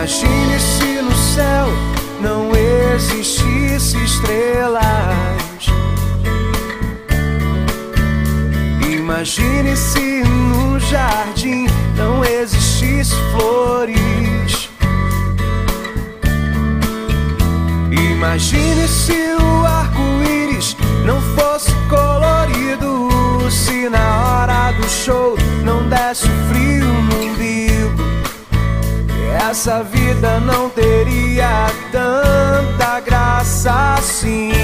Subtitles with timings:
[0.00, 1.66] Imagine se no céu
[2.22, 2.50] não
[2.94, 4.82] existisse estrelas.
[8.90, 11.66] Imagine se no jardim
[11.98, 14.70] não existisse flores.
[17.92, 23.10] Imagine se o arco-íris não fosse colorido.
[23.50, 28.10] Se na hora do show não desse frio no umbigo.
[29.48, 34.59] Essa vida não teria tanta graça assim.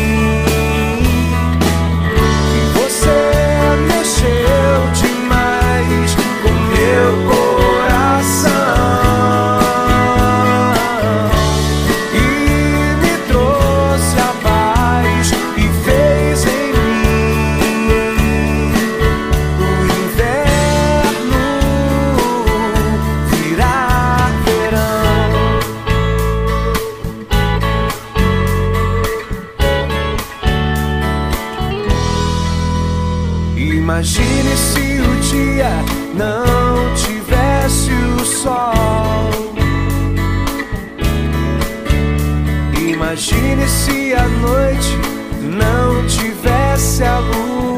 [33.86, 35.70] Imagine se o dia
[36.12, 39.54] não tivesse o sol.
[42.76, 44.98] Imagine se a noite
[45.40, 47.75] não tivesse a lua.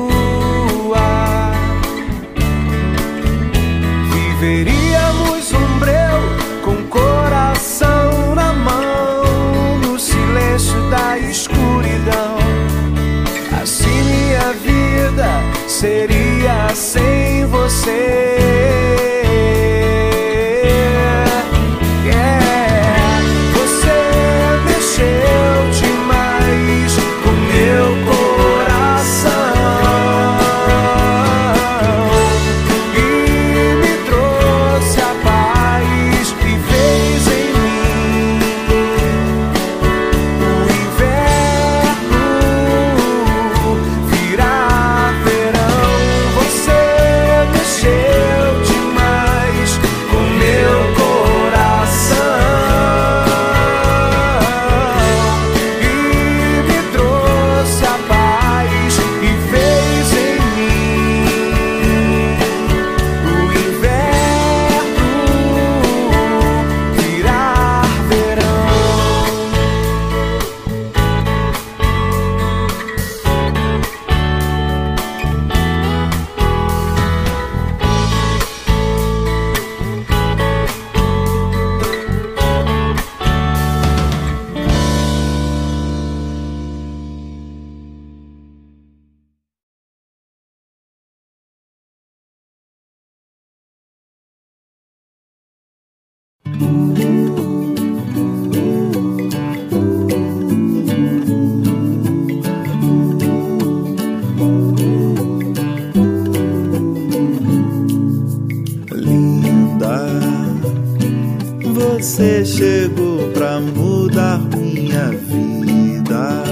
[112.00, 116.44] Você chegou pra mudar minha vida.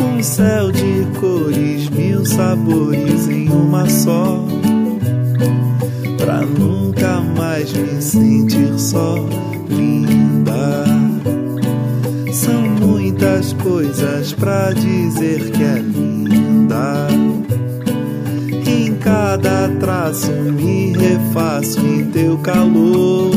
[0.00, 4.42] Um céu de cores, mil sabores em uma só.
[6.16, 9.14] Pra nunca mais me sentir só,
[9.68, 10.86] linda.
[12.32, 17.08] São muitas coisas pra dizer que é linda.
[18.66, 23.31] Em cada traço me refaço em teu calor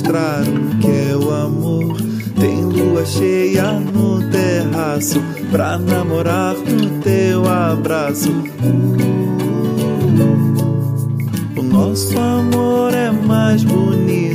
[0.00, 1.96] mostrar o que é o amor.
[2.38, 5.20] Tem lua cheia no terraço
[5.50, 8.30] Pra namorar no teu abraço.
[11.56, 14.29] O nosso amor é mais bonito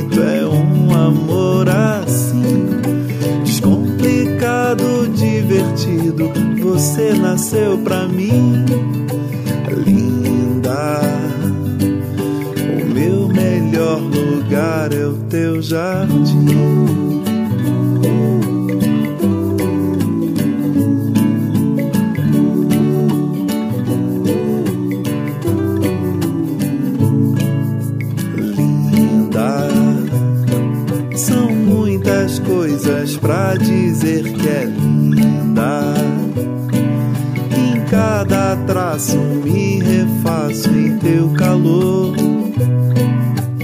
[38.96, 42.16] me refaço em teu calor.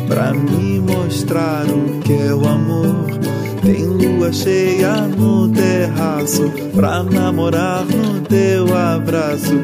[0.06, 3.06] Pra me mostrar o que é o amor.
[3.62, 6.52] Tem lua cheia no terraço.
[6.75, 9.55] Pra namorar no teu abraço.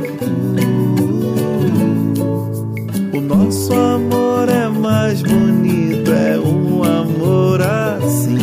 [3.12, 8.38] O nosso amor é mais bonito, é um amor assim.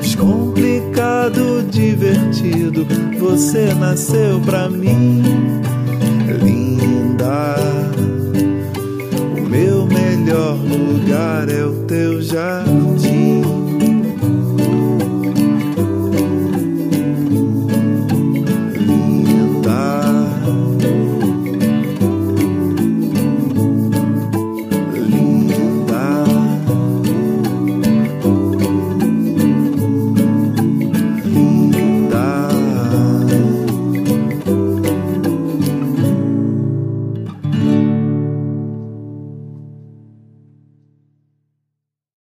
[0.00, 2.86] Descomplicado, divertido,
[3.18, 5.49] você nasceu pra mim.